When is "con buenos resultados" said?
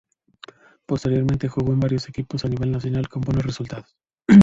3.07-3.95